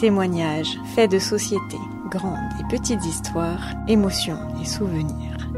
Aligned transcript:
Témoignages, 0.00 0.78
faits 0.94 1.10
de 1.10 1.18
société, 1.18 1.76
grandes 2.10 2.38
et 2.58 2.64
petites 2.74 3.04
histoires, 3.04 3.74
émotions 3.86 4.38
et 4.58 4.64
souvenirs. 4.64 5.52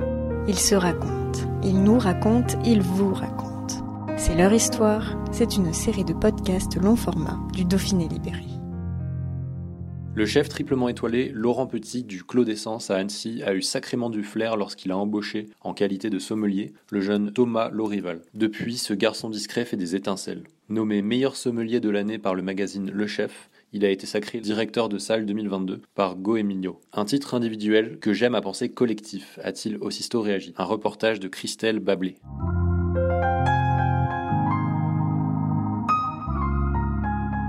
Ils 0.48 0.59
se 0.59 0.74
racontent, 0.74 1.38
ils 1.62 1.80
nous 1.80 1.96
racontent, 1.96 2.60
ils 2.65 2.82
vous 2.82 3.15
racontent. 3.15 4.16
C'est 4.16 4.34
leur 4.34 4.52
histoire, 4.52 5.16
c'est 5.30 5.56
une 5.56 5.73
série 5.73 6.05
de 6.05 6.12
podcasts 6.12 6.74
long 6.74 6.96
format 6.96 7.38
du 7.52 7.65
Dauphiné 7.65 8.09
Libéré. 8.09 8.42
Le 10.16 10.27
chef 10.27 10.48
triplement 10.48 10.88
étoilé 10.88 11.30
Laurent 11.32 11.68
Petit 11.68 12.02
du 12.02 12.24
Clos 12.24 12.45
d'Essence 12.45 12.90
à 12.90 12.96
Annecy 12.96 13.45
a 13.45 13.54
eu 13.54 13.62
sacrément 13.62 14.10
du 14.10 14.24
flair 14.24 14.56
lorsqu'il 14.56 14.90
a 14.90 14.96
embauché, 14.96 15.51
en 15.60 15.73
qualité 15.73 16.10
de 16.10 16.18
sommelier, 16.18 16.73
le 16.90 17.01
jeune 17.01 17.32
Thomas 17.32 17.70
Lorival. 17.70 18.23
Depuis, 18.34 18.77
ce 18.77 18.93
garçon 18.93 19.30
discret 19.30 19.65
fait 19.65 19.77
des 19.77 19.95
étincelles. 19.95 20.43
Nommé 20.68 21.01
meilleur 21.01 21.37
sommelier 21.37 21.79
de 21.79 21.90
l'année 21.90 22.18
par 22.18 22.34
le 22.34 22.43
magazine 22.43 22.90
Le 22.90 23.06
Chef, 23.06 23.48
il 23.73 23.87
a 23.87 23.88
été 23.88 24.06
sacré 24.06 24.40
directeur 24.40 24.88
de 24.88 24.98
salle 24.98 25.24
2022 25.24 25.80
par 25.95 26.16
Go 26.16 26.37
Emilio. 26.37 26.80
Un 26.92 27.06
titre 27.06 27.34
individuel 27.34 27.98
que 27.98 28.12
j'aime 28.12 28.34
à 28.34 28.42
penser 28.42 28.73
collectif, 28.73 29.38
a-t-il 29.42 29.78
aussitôt 29.78 30.20
réagi. 30.20 30.54
Un 30.59 30.65
reportage 30.65 31.20
de 31.20 31.28
Christelle 31.28 31.78
Bablé. 31.80 32.16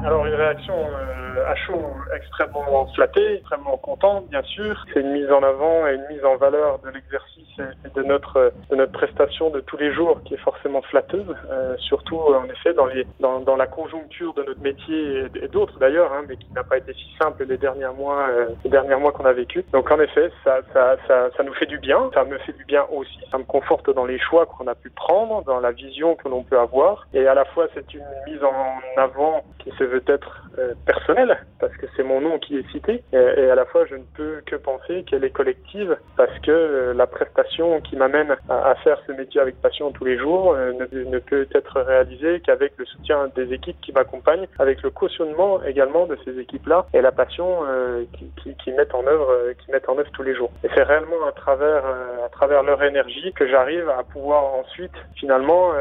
Alors 0.05 0.25
une 0.25 0.33
réaction 0.33 0.73
euh, 0.73 1.45
à 1.47 1.55
chaud 1.55 1.81
extrêmement 2.16 2.88
flattée, 2.94 3.35
extrêmement 3.35 3.77
contente 3.77 4.29
bien 4.29 4.44
sûr. 4.44 4.85
C'est 4.94 5.01
une 5.01 5.11
mise 5.11 5.29
en 5.31 5.44
avant 5.44 5.88
et 5.88 5.95
une 5.95 6.16
mise 6.16 6.23
en 6.23 6.38
valeur 6.38 6.79
de 6.79 6.89
l'exercice 6.89 7.33
de 7.58 8.04
notre 8.04 8.54
de 8.70 8.76
notre 8.76 8.92
prestation 8.92 9.50
de 9.50 9.59
tous 9.59 9.78
les 9.78 9.94
jours 9.94 10.22
qui 10.26 10.34
est 10.34 10.44
forcément 10.44 10.82
flatteuse, 10.82 11.36
euh, 11.50 11.76
surtout 11.78 12.18
en 12.18 12.46
effet 12.46 12.73
dans 12.73 12.86
les 12.86 13.06
dans, 13.20 13.40
dans 13.40 13.56
la 13.56 13.68
conjoncture 13.68 14.34
de 14.34 14.44
notre 14.44 14.62
métier 14.62 15.26
et, 15.42 15.48
d'autres 15.48 15.78
d'ailleurs, 15.80 16.12
hein, 16.14 16.24
mais 16.28 16.38
qui 16.38 16.52
n'a 16.54 16.64
pas 16.64 16.78
été 16.78 16.94
si 16.94 17.08
simple 17.22 17.46
les 17.46 17.58
derniers 17.58 17.94
mois 17.96 18.28
euh, 18.30 18.48
les 18.64 18.70
derniers 18.70 18.96
mois 18.96 19.12
qu'on 19.12 19.26
a 19.26 19.34
vécu. 19.34 19.64
Donc 19.72 19.92
en 19.92 20.00
effet 20.00 20.31
ça, 20.44 20.59
ça 20.74 20.98
ça 21.08 21.30
ça 21.36 21.44
nous 21.44 21.54
fait 21.54 21.66
du 21.66 21.78
bien, 21.78 22.09
ça 22.14 22.24
me 22.24 22.38
fait 22.40 22.54
du 22.54 22.66
bien 22.66 22.86
aussi, 22.92 23.20
ça 23.31 23.38
me 23.38 23.44
conforte 23.44 23.90
dans 23.94 24.06
les 24.06 24.20
choix 24.20 24.46
qu'on 24.46 24.68
a 24.68 24.76
pu 24.76 24.90
prendre, 24.90 25.44
dans 25.44 25.59
la 25.59 25.72
vision 25.72 26.16
que 26.16 26.28
l'on 26.28 26.44
peut 26.44 26.59
avoir. 26.59 27.08
Et 27.14 27.28
à 27.28 27.34
la 27.34 27.46
fois 27.46 27.68
c'est 27.74 27.94
une 27.94 28.06
mise 28.26 28.44
en 28.44 28.81
avant 28.98 29.44
qui 29.59 29.72
se 29.78 29.84
veut 29.84 30.04
être 30.08 30.44
euh, 30.58 30.74
personnelle 30.86 31.38
parce 31.59 31.76
que 31.78 31.86
c'est 31.96 32.04
mon 32.04 32.22
nom 32.22 32.40
qui 32.40 32.58
est 32.58 32.70
cité. 32.72 33.04
Et, 33.14 33.18
et, 33.18 33.50
à 33.50 33.56
la 33.56 33.66
fois 33.66 33.86
je 33.86 33.96
ne 33.96 34.04
peux 34.16 34.42
que 34.46 34.56
penser 34.56 35.04
qu'elle 35.04 35.24
est 35.24 35.30
collective 35.30 35.98
parce 36.18 36.38
que 36.40 36.52
euh, 36.52 36.94
la 36.94 37.08
prestation 37.08 37.42
qui 37.83 37.95
m'amène 37.95 38.36
à, 38.49 38.75
faire 38.83 38.99
ce 39.08 39.11
métier 39.11 39.41
avec 39.41 39.61
passion 39.61 39.91
tous 39.91 40.05
les 40.05 40.17
jours 40.17 40.53
euh, 40.53 40.73
ne, 40.91 41.19
peut 41.19 41.47
être 41.53 41.81
réalisée 41.81 42.41
qu'avec 42.45 42.73
le 42.77 42.85
soutien 42.85 43.30
des 43.35 43.53
équipes 43.53 43.80
qui 43.81 43.91
m'accompagnent, 43.91 44.47
avec 44.59 44.81
le 44.81 44.89
cautionnement 44.89 45.63
également 45.63 46.05
de 46.05 46.17
ces 46.25 46.39
équipes-là 46.39 46.85
et 46.94 47.02
la 47.02 47.11
passion 47.11 47.59
euh, 47.67 48.03
qui, 48.41 48.72
mettent 48.72 48.95
en 48.95 49.05
œuvre 49.05 49.53
qui 49.63 49.72
mettent 49.72 49.89
en 49.89 49.97
œuvre 49.97 50.09
tous 50.13 50.23
les 50.23 50.35
jours. 50.35 50.51
Et 50.63 50.68
c'est 50.75 50.84
réellement 50.84 51.25
à 51.28 51.31
travers 51.31 51.84
travers 52.31 52.63
leur 52.63 52.81
énergie 52.84 53.31
que 53.34 53.47
j'arrive 53.47 53.88
à 53.89 54.03
pouvoir 54.03 54.56
ensuite 54.56 54.94
finalement 55.16 55.73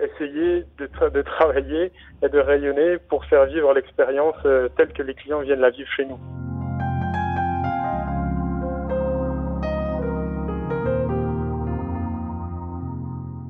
essayer 0.00 0.64
de, 0.78 1.22
travailler 1.22 1.92
et 2.22 2.28
de 2.28 2.38
rayonner 2.38 2.98
pour 3.08 3.24
faire 3.26 3.46
vivre 3.46 3.72
l'expérience 3.72 4.36
euh, 4.44 4.68
telle 4.76 4.92
que 4.92 5.02
les 5.02 5.14
clients 5.14 5.40
viennent 5.40 5.60
la 5.60 5.70
vivre 5.70 5.90
chez 5.96 6.04
nous. 6.04 6.18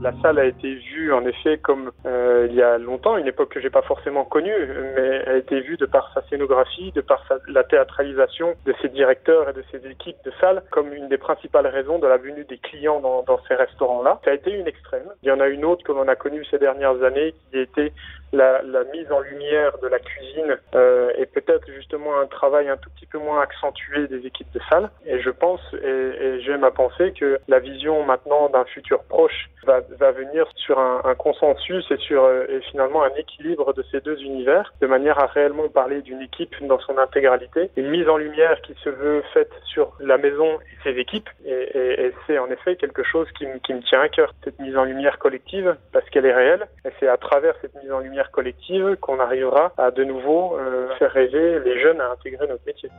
La 0.03 0.13
salle 0.23 0.39
a 0.39 0.47
été 0.47 0.75
vue 0.77 1.13
en 1.13 1.27
effet 1.27 1.59
comme 1.59 1.93
euh, 2.07 2.47
il 2.49 2.57
y 2.57 2.63
a 2.63 2.79
longtemps, 2.79 3.19
une 3.19 3.27
époque 3.27 3.51
que 3.51 3.61
j'ai 3.61 3.69
pas 3.69 3.83
forcément 3.83 4.25
connue, 4.25 4.55
mais 4.97 5.29
a 5.29 5.37
été 5.37 5.61
vue 5.61 5.77
de 5.77 5.85
par 5.85 6.11
sa 6.15 6.23
scénographie, 6.29 6.91
de 6.93 7.03
par 7.03 7.23
sa, 7.29 7.37
la 7.49 7.65
théâtralisation 7.65 8.55
de 8.65 8.75
ses 8.81 8.89
directeurs 8.89 9.51
et 9.51 9.53
de 9.53 9.63
ses 9.71 9.87
équipes 9.87 10.17
de 10.25 10.33
salle 10.41 10.63
comme 10.71 10.95
une 10.95 11.09
des 11.09 11.19
principales 11.19 11.67
raisons 11.67 11.99
de 11.99 12.07
la 12.07 12.17
venue 12.17 12.45
des 12.45 12.57
clients 12.57 13.01
dans, 13.01 13.23
dans 13.25 13.41
ces 13.47 13.55
restaurants-là. 13.55 14.21
Ça 14.25 14.31
a 14.31 14.35
été 14.35 14.51
une 14.51 14.67
extrême. 14.67 15.05
Il 15.23 15.29
y 15.29 15.33
en 15.33 15.41
a 15.41 15.49
une 15.49 15.67
autre 15.67 15.85
que 15.85 15.93
l'on 15.93 16.09
a 16.09 16.17
connue 16.17 16.47
ces 16.47 16.59
dernières 16.59 17.03
années 17.03 17.35
qui 17.51 17.59
a 17.59 17.61
été 17.61 17.93
la, 18.33 18.63
la, 18.63 18.85
mise 18.85 19.11
en 19.11 19.21
lumière 19.21 19.77
de 19.83 19.89
la 19.89 19.99
cuisine 19.99 20.57
euh, 20.75 21.11
et 21.19 21.27
peut-être 21.27 21.67
justement 21.75 22.19
un 22.21 22.27
travail 22.27 22.69
un 22.69 22.77
tout 22.77 22.89
petit 22.91 23.07
peu 23.07 23.19
moins 23.19 23.41
accentué 23.43 24.07
des 24.07 24.25
équipes 24.27 24.51
de 24.55 24.61
salle. 24.71 24.89
Et 25.05 25.21
je 25.21 25.31
pense 25.31 25.61
et, 25.75 25.87
et 25.87 26.41
j'aime 26.41 26.65
à 26.65 26.71
penser 26.71 27.13
que 27.13 27.39
la 27.49 27.59
vision 27.59 28.05
maintenant 28.05 28.49
d'un 28.49 28.65
futur 28.65 29.03
proche 29.05 29.51
va, 29.67 29.81
va 29.99 30.11
venir 30.13 30.47
sur 30.57 30.79
un, 30.79 31.01
un 31.05 31.15
consensus 31.15 31.85
et 31.91 31.97
sur 31.99 32.25
euh, 32.25 32.47
et 32.49 32.61
finalement 32.71 33.03
un 33.03 33.15
équilibre 33.17 33.73
de 33.73 33.85
ces 33.91 34.01
deux 34.01 34.21
univers, 34.23 34.73
de 34.81 34.87
manière 34.87 35.19
à 35.19 35.27
réellement 35.27 35.69
parler 35.69 36.03
d'une 36.03 36.21
équipe 36.21 36.55
dans 36.67 36.79
son 36.81 36.99
intégralité. 36.99 37.71
Une 37.77 37.91
mise 37.91 38.09
en 38.09 38.17
lumière 38.17 38.61
qui 38.63 38.75
se 38.83 38.91
veut 38.91 39.23
faite 39.33 39.53
sur 39.65 39.93
la 40.01 40.19
maison 40.19 40.59
et 40.61 40.91
ses 40.91 40.99
équipes. 40.99 41.29
Et, 41.45 41.51
et, 41.51 42.07
et 42.07 42.15
c'est 42.27 42.39
en 42.39 42.51
effet 42.51 42.77
quelque 42.77 43.03
chose 43.03 43.29
qui, 43.37 43.47
qui 43.65 43.75
me 43.75 43.83
tient 43.83 44.01
à 44.01 44.09
cœur, 44.09 44.33
cette 44.45 44.59
mise 44.59 44.77
en 44.77 44.85
lumière 44.85 45.19
collective, 45.19 45.77
parce 45.93 46.09
qu'elle 46.11 46.27
est 46.27 46.35
réelle. 46.35 46.67
Et 46.85 46.91
c'est 46.99 47.09
à 47.09 47.17
travers 47.17 47.55
cette 47.61 47.75
mise 47.83 47.93
en 47.93 48.01
lumière 48.01 48.31
collective 48.31 48.97
qu'on 49.01 49.21
arrivera 49.21 49.73
à 49.77 49.91
de 49.91 50.05
nouveau 50.05 50.59
euh, 50.59 50.89
faire 50.99 51.13
rêver 51.13 51.61
les 51.61 51.81
jeunes 51.81 52.01
à 52.01 52.11
intégrer 52.11 52.47
notre 52.47 52.65
métier. 52.67 52.91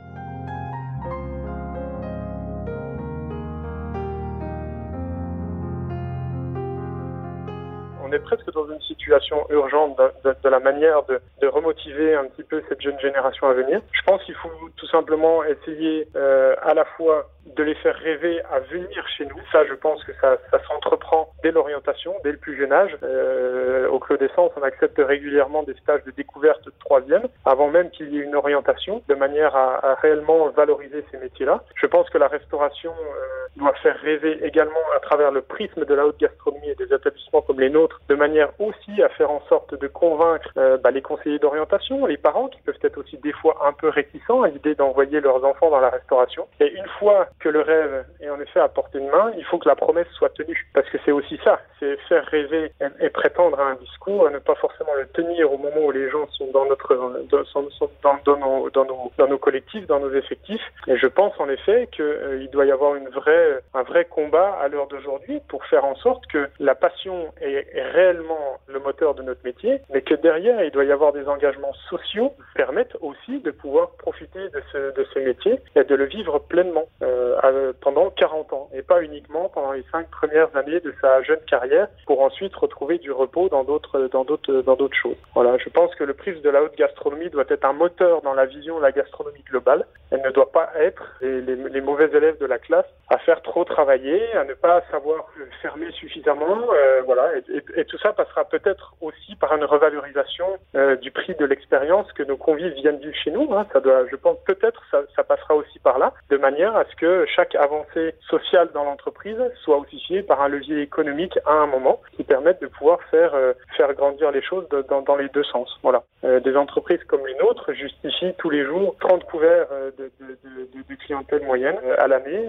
On 8.12 8.14
est 8.14 8.20
presque 8.20 8.52
dans 8.52 8.70
une 8.70 8.82
situation 8.82 9.46
urgente 9.50 9.98
de, 10.26 10.50
la 10.50 10.60
manière 10.60 11.04
de, 11.04 11.48
remotiver 11.48 12.16
un 12.16 12.26
petit 12.26 12.44
peu 12.44 12.62
cette 12.70 12.82
jeune 12.82 13.00
génération 13.00 13.48
à 13.48 13.54
venir. 13.54 13.82
Je 13.92 14.02
pense 14.04 14.24
qu'il 14.24 14.36
faut 14.36 14.50
tout 14.76 14.88
simplement 14.88 15.44
essayer 15.44 16.08
euh, 16.16 16.56
à 16.62 16.74
la 16.74 16.86
fois 16.86 17.30
de 17.46 17.64
les 17.64 17.76
faire 17.76 17.96
rêver 17.96 18.42
à 18.52 18.60
venir 18.60 19.06
chez 19.18 19.26
nous. 19.26 19.38
Ça, 19.52 19.66
je 19.66 19.74
pense 19.74 20.04
que 20.04 20.12
ça, 20.22 20.38
s'entreprend 20.68 21.30
dès 21.44 21.52
l'orientation, 21.52 22.14
dès 22.24 22.32
le 22.32 22.38
plus 22.38 22.58
jeune 22.58 22.72
âge. 22.72 22.96
Euh, 23.04 23.88
au 23.90 24.00
Clos 24.00 24.18
d'Essence, 24.18 24.52
on 24.56 24.62
accepte 24.62 24.98
régulièrement 25.00 25.64
des 25.64 25.74
stages 25.76 26.04
de 26.04 26.12
découverte 26.12 26.64
de 26.66 26.74
troisième, 26.80 27.24
avant 27.46 27.70
même 27.70 27.90
qu'il 27.90 28.14
y 28.14 28.20
ait 28.20 28.24
une 28.24 28.36
orientation, 28.36 29.02
de 29.08 29.16
manière 29.16 29.56
à, 29.56 29.92
à 29.92 29.96
réellement 29.96 30.50
valoriser 30.50 31.04
ces 31.12 31.18
métiers-là. 31.18 31.64
Je 31.76 31.88
pense 31.88 32.10
que 32.10 32.18
la 32.18 32.28
restauration 32.28 32.92
euh, 32.92 33.42
doit 33.58 33.74
faire 33.82 33.98
rêver 34.00 34.40
également 34.44 34.86
à 34.96 35.00
travers 35.00 35.32
le 35.32 35.42
prisme 35.42 35.86
de 35.86 35.94
la 35.94 36.06
haute 36.06 36.20
gastronomie 36.20 36.70
et 36.70 36.76
des 36.76 36.94
établissements 36.94 37.42
comme 37.42 37.60
les 37.60 37.70
nôtres, 37.70 38.01
de 38.12 38.16
manière 38.16 38.50
aussi 38.60 39.02
à 39.02 39.08
faire 39.08 39.32
en 39.32 39.42
sorte 39.48 39.74
de 39.74 39.88
convaincre 39.88 40.50
euh, 40.58 40.76
bah, 40.76 40.92
les 40.92 41.02
conseillers 41.02 41.40
d'orientation, 41.40 42.06
les 42.06 42.18
parents 42.18 42.50
qui 42.50 42.60
peuvent 42.60 42.84
être 42.84 42.98
aussi 42.98 43.18
des 43.20 43.32
fois 43.32 43.56
un 43.66 43.72
peu 43.72 43.88
réticents 43.88 44.42
à 44.42 44.50
l'idée 44.50 44.76
d'envoyer 44.76 45.22
leurs 45.22 45.46
enfants 45.46 45.70
dans 45.70 45.80
la 45.80 45.90
restauration. 45.90 46.46
Et 46.60 46.74
une 46.74 46.90
fois 47.00 47.28
que 47.40 47.48
le 47.48 47.62
rêve 47.62 48.04
est 48.20 48.30
en 48.30 48.38
effet 48.42 48.60
à 48.60 48.68
portée 48.68 49.00
de 49.00 49.10
main, 49.10 49.32
il 49.38 49.46
faut 49.46 49.60
que 49.60 49.70
la 49.70 49.78
promesse 49.78 50.10
soit 50.18 50.28
tenue. 50.34 50.68
Parce 50.74 50.90
que 50.90 50.98
c'est 51.06 51.14
aussi 51.14 51.40
ça, 51.46 51.62
c'est 51.80 51.96
faire 52.10 52.26
rêver 52.26 52.74
et, 53.00 53.10
prétendre 53.10 53.58
à 53.62 53.68
un 53.68 53.76
discours, 53.76 54.28
à 54.28 54.30
ne 54.30 54.40
pas 54.40 54.56
forcément 54.56 54.94
le 54.98 55.08
tenir 55.08 55.50
au 55.50 55.58
moment 55.58 55.86
où 55.86 55.92
les 55.92 56.10
gens 56.10 56.28
sont 56.32 56.48
dans 56.52 56.66
notre 56.66 56.94
dans, 57.32 58.18
dans, 58.26 59.12
dans 59.18 59.28
nos 59.28 59.38
collectifs, 59.38 59.88
dans 59.88 60.02
nos 60.02 60.14
effectifs. 60.14 60.62
Et 60.88 60.98
je 60.98 61.08
pense 61.08 61.34
en 61.40 61.48
effet 61.48 61.88
qu'il 61.94 62.04
euh, 62.04 62.48
doit 62.52 62.66
y 62.66 62.72
avoir 62.72 62.96
une 62.96 63.08
vraie, 63.08 63.62
un 63.74 63.84
vrai 63.84 64.04
combat 64.04 64.58
à 64.62 64.68
l'heure 64.68 64.88
d'aujourd'hui 64.88 65.40
pour 65.48 65.64
faire 65.66 65.86
en 65.86 65.96
sorte 65.96 66.28
que 66.28 66.50
la 66.60 66.76
passion 66.76 67.32
est, 67.40 67.68
est 67.74 67.92
réellement 68.02 68.60
le 68.68 68.80
moteur 68.80 69.14
de 69.14 69.22
notre 69.22 69.44
métier, 69.44 69.82
mais 69.94 70.02
que 70.02 70.16
derrière, 70.16 70.64
il 70.64 70.72
doit 70.72 70.86
y 70.86 70.92
avoir 70.92 71.14
des 71.14 71.28
engagements 71.28 71.74
sociaux 71.90 72.30
qui 72.30 72.56
permettent 72.56 72.98
aussi 73.02 73.40
de 73.40 73.52
pouvoir 73.52 73.92
profiter 73.92 74.40
de 74.50 74.62
ce, 74.72 75.20
métier 75.20 75.60
et 75.76 75.84
de 75.84 75.96
le 75.96 76.06
vivre 76.06 76.40
pleinement. 76.40 76.86
Euh, 77.04 77.74
pendant 77.82 78.10
40 78.10 78.54
ans 78.54 78.70
et 78.74 78.82
pas 78.82 79.02
uniquement 79.02 79.50
pendant 79.54 79.72
les 79.72 79.84
cinq 79.92 80.10
premières 80.10 80.56
années 80.56 80.80
de 80.80 80.94
sa 81.02 81.22
jeune 81.24 81.40
carrière 81.48 81.88
pour 82.06 82.22
ensuite 82.22 82.56
retrouver 82.56 82.98
du 82.98 83.12
repos 83.12 83.50
dans 83.50 83.64
d'autres 83.64 84.08
dans 84.12 84.24
d'autres 84.24 84.62
dans 84.62 84.76
d'autres 84.76 84.98
choses. 84.98 85.18
Voilà, 85.36 85.58
je 85.58 85.70
pense 85.70 85.94
que 85.96 86.04
le 86.04 86.14
prisme 86.14 86.42
de 86.42 86.50
la 86.50 86.64
haute 86.64 86.76
gastronomie 86.78 87.30
doit 87.30 87.46
être 87.50 87.66
un 87.66 87.74
moteur 87.74 88.22
dans 88.22 88.34
la 88.34 88.46
vision 88.46 88.78
de 88.78 88.84
la 88.84 88.92
gastronomie 88.92 89.44
globale. 89.50 89.86
Elle 90.12 90.22
ne 90.22 90.32
doit 90.32 90.52
pas 90.52 90.70
être 90.80 91.04
les, 91.22 91.42
les 91.42 91.82
mauvais 91.82 92.10
élèves 92.14 92.38
de 92.40 92.46
la 92.46 92.60
classe 92.60 92.86
à 93.10 93.18
faire 93.20 93.42
trop 93.42 93.64
travailler, 93.64 94.22
à 94.34 94.44
ne 94.44 94.54
pas 94.54 94.82
savoir 94.92 95.26
fermer 95.62 95.92
suffisamment, 95.92 96.58
euh, 96.74 97.02
voilà, 97.06 97.32
et, 97.76 97.86
tout 97.86 97.98
ça 97.98 98.14
passera 98.14 98.46
peut-être 98.46 98.96
aussi 99.02 99.36
par 99.36 99.54
une 99.56 99.64
revalorisation 99.64 100.48
euh, 100.76 100.96
du 100.96 101.12
prix 101.12 101.36
de 101.36 101.46
l'expérience 101.46 102.12
que 102.14 102.24
nos 102.24 102.38
convives 102.38 102.74
viennent 102.74 103.00
vivre 103.00 103.16
chez 103.16 103.32
nous. 103.32 103.54
Hein. 103.54 103.66
Ça 103.74 103.80
doit, 103.80 104.06
je 104.10 104.16
pense, 104.16 104.38
peut-être 104.46 104.82
ça, 104.90 105.02
ça, 105.16 105.24
passera 105.24 105.56
aussi 105.56 105.80
par 105.80 106.00
là, 106.00 106.14
de 106.30 106.38
manière 106.38 106.76
à 106.76 106.86
ce 106.86 106.96
que 106.96 107.26
chaque 107.28 107.56
avancée 107.56 108.16
sociale 108.30 108.70
dans 108.74 108.84
l'entreprise 108.84 109.38
soit 109.64 109.78
officiée 109.78 110.24
par 110.24 110.42
un 110.42 110.48
levier 110.48 110.82
économique 110.82 111.38
à 111.46 111.54
un 111.54 111.68
moment 111.68 112.02
qui 112.16 112.24
permette 112.24 112.62
de 112.62 112.68
pouvoir 112.68 113.00
faire 113.12 113.34
euh, 113.36 113.54
faire 113.78 113.94
grandir 113.94 114.32
les 114.32 114.42
choses 114.42 114.68
dans, 114.90 115.02
dans 115.02 115.16
les 115.16 115.30
deux 115.30 115.44
sens. 115.44 115.70
Voilà, 115.84 116.04
des 116.24 116.56
entreprises 116.56 117.04
comme 117.06 117.26
les 117.26 117.36
nôtres 117.36 117.74
justifient 117.74 118.34
tous 118.38 118.50
les 118.50 118.64
jours 118.64 118.96
30 119.00 119.24
couverts 119.26 119.68
de, 119.98 120.12
de, 120.20 120.38
de, 120.44 120.82
de 120.90 120.96
clientèle 120.96 121.44
moyenne 121.44 121.78
à 121.98 122.08
l'année 122.08 122.46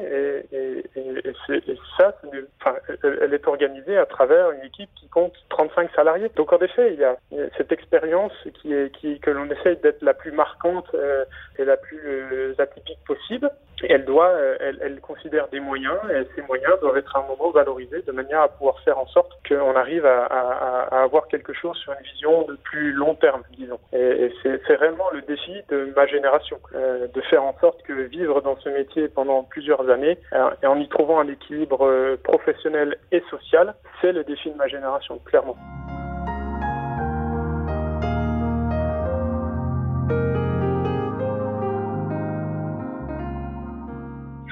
et, 0.52 0.56
et, 0.56 0.84
et, 0.96 1.78
ça, 1.98 2.14
enfin, 2.60 2.76
elle 3.02 3.34
est 3.34 3.46
organisée 3.46 3.96
à 3.96 4.06
travers 4.06 4.50
une 4.52 4.62
équipe 4.62 4.90
qui 4.96 5.08
compte 5.08 5.34
35 5.50 5.90
salariés. 5.94 6.30
Donc 6.36 6.52
en 6.52 6.58
effet, 6.58 6.94
il 6.94 7.00
y 7.00 7.04
a 7.04 7.16
cette 7.56 7.72
expérience 7.72 8.32
qui 8.60 8.72
est 8.72 8.92
que 9.20 9.30
l'on 9.30 9.50
essaye 9.50 9.76
d'être 9.76 10.02
la 10.02 10.14
plus 10.14 10.32
marquante 10.32 10.86
euh, 10.94 11.24
et 11.58 11.64
la 11.64 11.76
plus 11.76 12.00
euh, 12.06 12.54
atypique 12.58 12.98
possible. 13.06 13.50
Elle 13.88 14.04
doit, 14.04 14.28
euh, 14.28 14.56
elle, 14.60 14.78
elle, 14.82 15.00
considère 15.00 15.48
des 15.48 15.60
moyens 15.60 15.98
et 16.10 16.26
ces 16.34 16.42
moyens 16.42 16.78
doivent 16.80 16.96
être 16.96 17.16
à 17.16 17.20
un 17.20 17.26
moment 17.26 17.50
valorisés 17.50 18.02
de 18.02 18.12
manière 18.12 18.42
à 18.42 18.48
pouvoir 18.48 18.78
faire 18.80 18.98
en 18.98 19.06
sorte 19.06 19.32
qu'on 19.48 19.74
arrive 19.74 20.06
à, 20.06 20.24
à, 20.26 20.96
à, 20.96 21.02
avoir 21.02 21.26
quelque 21.28 21.52
chose 21.52 21.76
sur 21.78 21.92
une 21.92 22.04
vision 22.04 22.42
de 22.42 22.56
plus 22.64 22.92
long 22.92 23.14
terme, 23.14 23.42
disons. 23.56 23.78
Et, 23.92 23.98
et 23.98 24.34
c'est 24.42 24.74
réellement 24.74 25.10
le 25.12 25.22
défi 25.22 25.62
de 25.68 25.92
ma 25.96 26.06
génération, 26.06 26.58
euh, 26.74 27.06
de 27.08 27.20
faire 27.22 27.42
en 27.42 27.56
sorte 27.60 27.82
que 27.82 27.92
vivre 27.92 28.40
dans 28.40 28.56
ce 28.56 28.68
métier 28.68 29.08
pendant 29.08 29.42
plusieurs 29.42 29.88
années 29.90 30.18
euh, 30.32 30.50
et 30.62 30.66
en 30.66 30.78
y 30.78 30.88
trouvant 30.88 31.20
un 31.20 31.28
équilibre 31.28 31.86
euh, 31.86 32.16
professionnel 32.22 32.96
et 33.10 33.22
social, 33.30 33.74
c'est 34.00 34.12
le 34.12 34.24
défi 34.24 34.50
de 34.50 34.56
ma 34.56 34.68
génération, 34.68 35.18
clairement. 35.24 35.56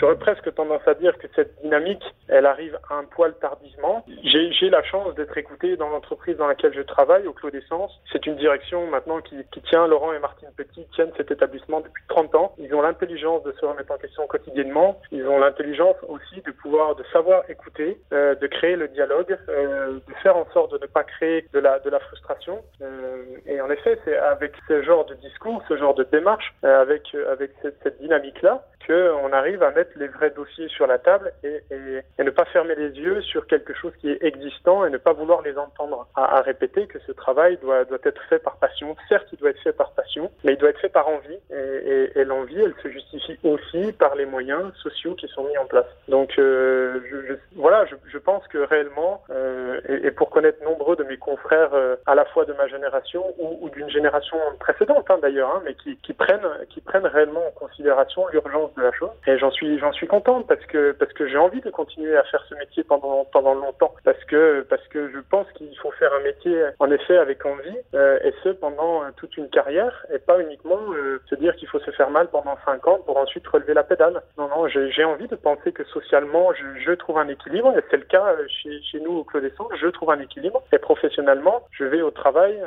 J'aurais 0.01 0.17
presque 0.17 0.55
tendance 0.55 0.87
à 0.87 0.95
dire 0.95 1.19
que 1.19 1.27
cette 1.37 1.61
dynamique, 1.61 2.03
elle 2.29 2.47
arrive 2.47 2.79
un 2.89 3.05
poil 3.05 3.35
tardivement. 3.39 4.03
J'ai 4.25 4.71
la 4.71 4.83
chance 4.83 5.15
d'être 5.15 5.37
écouté 5.37 5.77
dans 5.77 5.91
l'entreprise 5.91 6.39
dans 6.39 6.47
laquelle 6.47 6.73
je 6.73 6.81
travaille, 6.81 7.27
au 7.27 7.35
Clos 7.35 7.51
d'Essence. 7.51 8.01
C'est 8.11 8.27
une 8.27 8.37
direction 8.37 8.87
maintenant 8.87 9.21
qui, 9.21 9.37
qui, 9.53 9.61
tient, 9.61 9.87
Laurent 9.87 10.15
et 10.15 10.19
Martine 10.19 10.49
Petit 10.57 10.87
tiennent 10.95 11.13
cet 11.19 11.31
établissement 11.31 11.81
depuis 11.81 12.03
30 12.09 12.35
ans. 12.35 12.55
Ils 12.59 12.75
ont 12.75 12.81
l'intelligence 12.81 13.43
de 13.43 13.53
se 13.53 13.65
remettre 13.67 13.93
en 13.93 13.99
question 13.99 14.27
quotidiennement. 14.27 14.99
Ils 15.13 15.27
ont 15.27 15.39
l'intelligence 15.39 15.97
aussi 16.09 16.41
de 16.47 16.51
pouvoir, 16.51 16.97
de 16.97 17.05
savoir 17.13 17.43
écouter, 17.51 18.01
euh, 18.15 18.35
de 18.35 18.47
créer 18.47 18.77
le 18.77 18.89
dialogue, 18.89 19.37
euh, 19.51 19.99
de 20.07 20.15
faire 20.23 20.37
en 20.37 20.47
sorte 20.55 20.73
de 20.73 20.79
ne 20.79 20.87
pas 20.87 21.05
créer 21.05 21.47
de 21.53 21.59
la, 21.59 21.79
de 21.79 21.91
la 21.91 22.01
frustration. 22.01 22.63
Euh, 22.81 23.25
et 23.45 23.61
en 23.61 23.71
effet, 23.71 23.99
c'est 24.07 24.17
avec 24.17 24.53
ce 24.67 24.83
genre 24.83 25.05
de 25.05 25.15
discours, 25.15 25.63
ce 25.69 25.77
genre 25.77 25.95
de 25.95 26.05
démarche, 26.05 26.55
euh, 26.65 26.81
avec, 26.81 27.15
avec 27.31 27.51
cette, 27.61 27.77
cette 27.83 28.01
dynamique-là, 28.01 28.65
qu'on 28.87 29.33
arrive 29.33 29.63
à 29.63 29.71
mettre 29.71 29.93
les 29.97 30.09
vrais 30.09 30.31
dossiers 30.31 30.69
sur 30.69 30.87
la 30.87 30.99
table 30.99 31.33
et, 31.45 31.63
et, 31.71 32.01
et, 32.19 32.25
ne 32.25 32.31
pas 32.31 32.45
fermer 32.47 32.75
les 32.75 32.91
yeux 32.91 33.21
sur 33.23 33.47
quelque 33.47 33.75
chose 33.75 33.93
qui 34.01 34.11
est 34.11 34.23
existant 34.23 34.85
et 34.85 34.91
ne 34.91 34.99
pas 34.99 35.13
vouloir 35.13 35.43
les 35.43 35.57
entendre. 35.59 36.07
À, 36.15 36.39
à 36.39 36.41
répéter 36.43 36.87
que 36.87 36.99
ce 37.07 37.13
travail 37.13 37.59
doit, 37.63 37.85
doit 37.85 37.99
être 38.05 38.23
fait 38.29 38.39
par 38.39 38.57
passion. 38.57 38.97
Certes, 39.09 39.27
il 39.33 39.39
doit 39.39 39.51
être 39.51 39.63
fait 39.63 39.73
par 39.73 39.93
passion, 39.93 40.31
mais 40.45 40.53
il 40.53 40.59
doit 40.59 40.71
être 40.71 40.81
fait 40.81 40.89
par 40.89 41.09
envie. 41.09 41.39
Et, 41.51 42.11
et 42.15 42.25
l'envie, 42.25 42.61
elle 42.61 42.75
se 42.83 42.89
justifie 42.89 43.39
aussi 43.43 43.93
par 43.93 44.15
les 44.15 44.27
moyens 44.27 44.73
sociaux 44.83 45.15
qui 45.15 45.29
sont 45.29 45.45
mis 45.45 45.57
en 45.59 45.67
place. 45.67 45.87
Donc, 46.09 46.39
euh, 46.39 47.01
je, 47.11 47.27
je, 47.29 47.35
voilà, 47.57 47.85
je, 47.87 47.95
je, 48.07 48.19
pense 48.19 48.47
que 48.49 48.59
réellement, 48.59 49.23
euh, 49.31 49.81
et, 49.89 50.11
pour 50.11 50.31
connaître 50.31 50.63
nombreux 50.65 50.97
de 50.97 51.05
mes 51.05 51.17
confrères, 51.17 51.75
euh, 51.75 51.97
à 52.07 52.15
la 52.15 52.25
fois 52.27 52.45
de 52.45 52.53
ma 52.55 52.67
génération 52.69 53.25
ou, 53.39 53.59
ou 53.61 53.71
d'une 53.71 53.91
génération 53.91 54.37
précédente 54.59 55.07
hein, 55.11 55.19
d'ailleurs, 55.21 55.51
hein, 55.55 55.63
mais 55.65 55.75
qui, 55.75 55.97
qui 55.99 56.13
prennent, 56.13 56.49
qui 56.69 56.81
prennent 56.81 57.07
réellement 57.07 57.47
en 57.47 57.51
considération 57.53 58.27
l'urgence 58.29 58.75
la 58.83 58.93
chose. 58.93 59.11
Et 59.27 59.39
j'en 59.39 59.51
suis, 59.51 59.79
j'en 59.79 59.93
suis 59.93 60.07
contente 60.07 60.47
parce 60.47 60.65
que 60.67 60.93
parce 60.93 61.13
que 61.13 61.29
j'ai 61.29 61.39
envie 61.39 61.61
de 61.61 61.71
continuer 61.71 62.17
à 62.17 62.23
faire 62.25 62.45
ce 62.49 62.55
métier 62.55 62.85
pendant 62.85 63.25
pendant 63.33 63.55
longtemps 63.55 63.95
parce 64.05 64.23
que 64.25 64.67
parce 64.69 64.87
que 64.89 65.11
je 65.11 65.19
pense 65.31 65.47
qu'il 65.53 65.77
faut 65.79 65.91
faire 65.93 66.13
un 66.15 66.23
métier 66.23 66.65
en 66.79 66.91
effet 66.91 67.17
avec 67.17 67.45
envie 67.45 67.77
euh, 67.95 68.19
et 68.25 68.35
ce 68.43 68.51
pendant 68.51 69.03
euh, 69.03 69.11
toute 69.17 69.37
une 69.37 69.49
carrière 69.49 70.07
et 70.13 70.19
pas 70.19 70.41
uniquement 70.41 70.81
euh, 70.93 71.21
se 71.29 71.35
dire 71.35 71.55
qu'il 71.57 71.69
faut 71.69 71.81
se 71.81 71.91
faire 71.93 72.11
mal 72.11 72.29
pendant 72.29 72.57
cinq 72.65 72.87
ans 72.87 72.99
pour 73.05 73.17
ensuite 73.17 73.47
relever 73.47 73.75
la 73.75 73.85
pédale. 73.85 74.23
Non 74.39 74.49
non, 74.49 74.69
j'ai 74.69 75.05
envie 75.05 75.29
de 75.29 75.37
penser 75.37 75.73
que 75.73 75.85
socialement 75.85 76.53
je, 76.55 76.93
trouve 76.95 77.19
un 77.19 77.29
équilibre 77.29 77.73
et 77.79 77.83
c'est 77.91 77.97
le 77.97 78.05
cas 78.05 78.27
euh, 78.27 78.47
chez 78.49 79.01
nous 79.01 79.19
au 79.19 79.25
Clos 79.25 79.41
des 79.41 79.53
je 79.81 79.87
trouve 79.89 80.11
un 80.11 80.21
équilibre 80.21 80.63
et 80.73 80.79
professionnellement 80.79 81.63
je 81.73 81.85
vais 81.85 82.03
au 82.03 82.11
travail 82.11 82.61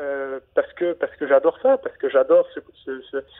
parce 0.55 0.71
que 0.73 0.93
parce 0.93 1.13
que 1.15 1.27
j'adore 1.27 1.57
ça 1.61 1.77
parce 1.77 1.95
que 1.97 2.09
j'adore 2.09 2.47
ce, 2.53 2.59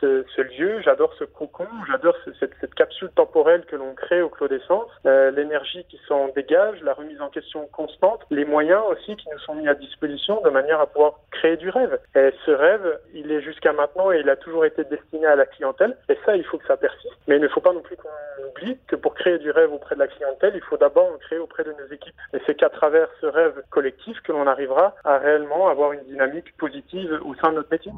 ce, 0.00 0.40
lieu, 0.40 0.80
j'adore 0.82 1.12
ce 1.18 1.24
cocon, 1.24 1.66
j'adore 1.88 2.16
cette, 2.40 2.53
cette 2.60 2.74
capsule 2.74 3.10
temporelle 3.14 3.64
que 3.66 3.76
l'on 3.76 3.94
crée 3.94 4.22
au 4.22 4.28
Clos 4.28 4.48
d'Essence, 4.48 4.90
euh, 5.06 5.30
l'énergie 5.30 5.84
qui 5.88 6.00
s'en 6.08 6.28
dégage, 6.28 6.80
la 6.82 6.94
remise 6.94 7.20
en 7.20 7.28
question 7.28 7.66
constante, 7.72 8.20
les 8.30 8.44
moyens 8.44 8.82
aussi 8.90 9.16
qui 9.16 9.28
nous 9.30 9.38
sont 9.40 9.54
mis 9.54 9.68
à 9.68 9.74
disposition 9.74 10.40
de 10.42 10.50
manière 10.50 10.80
à 10.80 10.86
pouvoir 10.86 11.14
créer 11.30 11.56
du 11.56 11.70
rêve. 11.70 11.98
Et 12.14 12.30
ce 12.44 12.50
rêve, 12.50 12.98
il 13.12 13.30
est 13.30 13.42
jusqu'à 13.42 13.72
maintenant 13.72 14.12
et 14.12 14.20
il 14.20 14.28
a 14.28 14.36
toujours 14.36 14.64
été 14.64 14.84
destiné 14.84 15.26
à 15.26 15.36
la 15.36 15.46
clientèle. 15.46 15.96
Et 16.08 16.18
ça, 16.24 16.36
il 16.36 16.44
faut 16.44 16.58
que 16.58 16.66
ça 16.66 16.76
persiste. 16.76 17.14
Mais 17.26 17.36
il 17.36 17.42
ne 17.42 17.48
faut 17.48 17.60
pas 17.60 17.72
non 17.72 17.80
plus 17.80 17.96
qu'on 17.96 18.48
oublie 18.48 18.78
que 18.86 18.96
pour 18.96 19.14
créer 19.14 19.38
du 19.38 19.50
rêve 19.50 19.72
auprès 19.72 19.94
de 19.94 20.00
la 20.00 20.08
clientèle, 20.08 20.52
il 20.54 20.62
faut 20.62 20.76
d'abord 20.76 21.12
en 21.12 21.18
créer 21.18 21.38
auprès 21.38 21.64
de 21.64 21.72
nos 21.72 21.92
équipes. 21.92 22.14
Et 22.32 22.38
c'est 22.46 22.54
qu'à 22.54 22.68
travers 22.68 23.08
ce 23.20 23.26
rêve 23.26 23.62
collectif 23.70 24.20
que 24.22 24.32
l'on 24.32 24.46
arrivera 24.46 24.94
à 25.04 25.18
réellement 25.18 25.68
avoir 25.68 25.92
une 25.92 26.04
dynamique 26.04 26.56
positive 26.56 27.20
au 27.24 27.34
sein 27.36 27.50
de 27.50 27.56
notre 27.56 27.70
métier. 27.70 27.92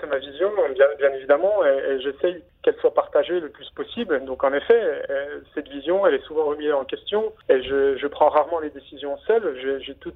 C'est 0.00 0.06
ma 0.06 0.18
vision, 0.18 0.50
bien, 0.98 1.12
évidemment, 1.14 1.64
et 1.64 2.00
j'essaye 2.00 2.42
qu'elle 2.62 2.76
soit 2.76 2.94
partagée 2.94 3.40
le 3.40 3.48
plus 3.48 3.68
possible. 3.70 4.24
Donc 4.24 4.44
en 4.44 4.52
effet, 4.52 5.02
euh, 5.10 5.40
cette 5.54 5.68
vision, 5.68 6.06
elle 6.06 6.14
est 6.14 6.24
souvent 6.24 6.44
remise 6.44 6.72
en 6.72 6.84
question 6.84 7.32
et 7.48 7.62
je, 7.62 8.06
prends 8.08 8.28
rarement 8.28 8.58
les 8.60 8.70
décisions 8.70 9.16
seul. 9.26 9.56
J'ai 9.82 9.94
tout, 9.94 10.12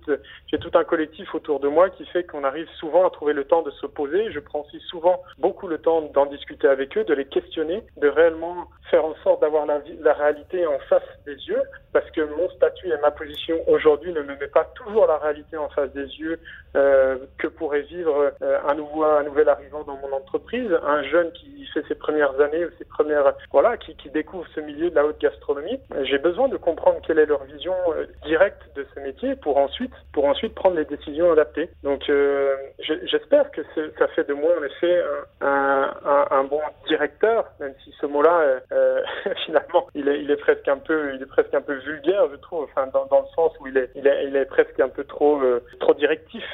un 0.74 0.84
collectif 0.84 1.34
autour 1.34 1.60
de 1.60 1.68
moi 1.68 1.90
qui 1.90 2.06
fait 2.06 2.24
qu'on 2.24 2.44
arrive 2.44 2.68
souvent 2.80 3.06
à 3.06 3.10
trouver 3.10 3.32
le 3.32 3.44
temps 3.44 3.62
de 3.62 3.70
se 3.70 3.86
poser. 3.86 4.32
Je 4.32 4.40
prends 4.40 4.60
aussi 4.60 4.80
souvent 4.88 5.22
beaucoup 5.38 5.68
le 5.68 5.78
temps 5.78 6.02
d'en 6.14 6.26
discuter 6.26 6.66
avec 6.68 6.96
eux, 6.96 7.04
de 7.04 7.14
les 7.14 7.26
questionner, 7.26 7.82
de 7.98 8.08
réellement 8.08 8.66
faire 8.90 9.04
en 9.04 9.14
sorte 9.22 9.40
d'avoir 9.40 9.66
la, 9.66 9.80
la 10.00 10.12
réalité 10.14 10.66
en 10.66 10.78
face 10.88 11.02
des 11.26 11.34
yeux 11.34 11.62
parce 11.92 12.10
que 12.10 12.22
mon 12.22 12.48
statut 12.50 12.88
et 12.88 12.96
ma 13.02 13.10
position 13.10 13.56
aujourd'hui 13.68 14.12
ne 14.12 14.22
me 14.22 14.36
met 14.36 14.48
pas 14.48 14.64
toujours 14.74 15.06
la 15.06 15.18
réalité 15.18 15.56
en 15.56 15.68
face 15.68 15.92
des 15.92 16.06
yeux 16.06 16.40
euh, 16.74 17.18
que 17.38 17.46
pourrait 17.46 17.82
vivre 17.82 18.32
euh, 18.42 18.58
un, 18.66 18.74
nouveau, 18.74 19.04
un 19.04 19.22
nouvel 19.24 19.48
arrivant 19.48 19.84
dans 19.84 19.96
mon 19.96 20.12
entreprise, 20.12 20.70
un 20.82 21.02
jeune 21.04 21.30
qui 21.32 21.66
fait 21.66 21.84
ses 21.88 21.94
premières 21.94 22.40
années 22.42 22.64
ou 22.64 22.70
ses 22.78 22.84
premières, 22.84 23.32
voilà, 23.50 23.76
qui, 23.76 23.94
découvrent 24.10 24.48
ce 24.54 24.60
milieu 24.60 24.90
de 24.90 24.94
la 24.94 25.06
haute 25.06 25.20
gastronomie. 25.20 25.80
J'ai 26.02 26.18
besoin 26.18 26.48
de 26.48 26.56
comprendre 26.56 26.98
quelle 27.06 27.18
est 27.18 27.26
leur 27.26 27.44
vision 27.44 27.74
euh, 27.88 28.06
directe 28.24 28.62
de 28.76 28.86
ce 28.94 29.00
métier 29.00 29.36
pour 29.36 29.56
ensuite, 29.56 29.92
pour 30.12 30.26
ensuite 30.26 30.54
prendre 30.54 30.76
les 30.76 30.84
décisions 30.84 31.32
adaptées. 31.32 31.70
Donc, 31.82 32.08
euh, 32.10 32.54
j'espère 32.80 33.50
que 33.52 33.62
ça 33.98 34.08
fait 34.08 34.28
de 34.28 34.34
moi 34.34 34.50
en 34.58 34.64
effet 34.64 35.02
un, 35.40 36.44
bon 36.44 36.60
directeur, 36.86 37.46
même 37.60 37.74
si 37.84 37.94
ce 38.00 38.06
mot-là, 38.06 38.60
euh, 38.72 39.02
finalement, 39.46 39.86
il 39.94 40.08
est, 40.08 40.36
presque 40.36 40.68
un 40.68 40.78
peu, 40.78 41.14
il 41.14 41.22
est 41.22 41.26
presque 41.26 41.54
un 41.54 41.60
peu 41.60 41.74
vulgaire, 41.74 42.26
je 42.30 42.36
trouve, 42.36 42.64
enfin, 42.64 42.88
dans, 42.88 43.06
dans 43.06 43.20
le 43.20 43.28
sens 43.34 43.52
où 43.60 43.68
il 43.68 43.78
est, 43.78 43.90
il 43.94 44.06
est, 44.06 44.44
presque 44.44 44.78
un 44.80 44.88
peu 44.88 45.04
trop, 45.04 45.40
trop 45.80 45.94
directif. 45.94 46.44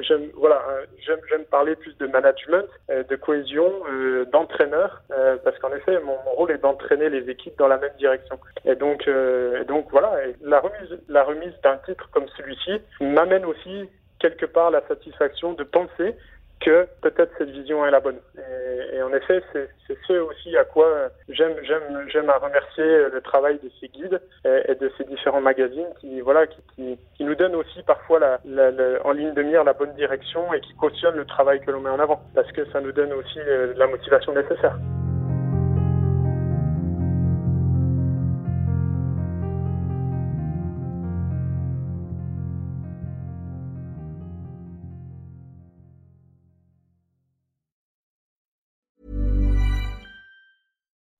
J'aime, 0.00 0.28
voilà, 0.36 0.62
j'aime 1.00 1.44
parler 1.50 1.74
plus 1.74 1.96
de 1.98 2.06
management, 2.06 2.66
de 2.88 3.16
cohésion, 3.16 3.72
d'entraîneur 4.30 4.87
euh, 5.10 5.36
parce 5.44 5.58
qu'en 5.58 5.72
effet, 5.72 5.98
mon, 6.00 6.16
rôle 6.36 6.50
est 6.50 6.58
d'entraîner 6.58 7.08
les 7.08 7.28
équipes 7.30 7.56
dans 7.58 7.68
la 7.68 7.78
même 7.78 7.92
direction. 7.98 8.38
Et 8.64 8.74
donc, 8.74 9.06
euh, 9.08 9.62
et 9.62 9.64
donc 9.64 9.86
voilà, 9.90 10.26
et 10.26 10.36
la 10.42 10.60
remise, 10.60 10.98
la 11.08 11.24
remise 11.24 11.52
d'un 11.62 11.78
titre 11.78 12.08
comme 12.12 12.26
celui-ci 12.36 12.80
m'amène 13.00 13.44
aussi 13.44 13.88
quelque 14.18 14.46
part 14.46 14.70
la 14.70 14.82
satisfaction 14.88 15.52
de 15.52 15.64
penser 15.64 16.14
que 16.60 16.88
peut-être 17.02 17.32
cette 17.38 17.50
vision 17.50 17.86
est 17.86 17.90
la 17.90 18.00
bonne. 18.00 18.18
Et, 18.98 19.02
en 19.02 19.12
effet, 19.12 19.42
c'est 19.52 19.68
ce 20.06 20.12
aussi 20.20 20.56
à 20.56 20.64
quoi 20.64 21.08
j'aime 21.28 22.30
à 22.30 22.38
remercier 22.38 23.08
le 23.12 23.20
travail 23.20 23.58
de 23.62 23.70
ces 23.80 23.88
guides 23.88 24.20
et, 24.44 24.62
et 24.68 24.74
de 24.74 24.90
ces 24.98 25.04
différents 25.04 25.40
magazines 25.40 25.88
qui 26.00 26.20
voilà 26.20 26.46
qui, 26.46 26.98
nous 27.20 27.34
donnent 27.34 27.54
aussi 27.54 27.82
parfois 27.82 28.20
en 29.04 29.12
ligne 29.12 29.34
de 29.34 29.42
mire 29.42 29.64
la 29.64 29.72
bonne 29.72 29.94
direction 29.94 30.52
et 30.52 30.60
qui 30.60 30.74
cautionnent 30.74 31.16
le 31.16 31.26
travail 31.26 31.60
que 31.60 31.70
l'on 31.70 31.80
met 31.80 31.90
en 31.90 32.00
avant 32.00 32.20
parce 32.34 32.50
que 32.52 32.64
ça 32.70 32.80
nous 32.80 32.92
donne 32.92 33.12
aussi 33.12 33.38
euh, 33.38 33.72
la 33.76 33.86
motivation 33.86 34.32
nécessaire. 34.32 34.76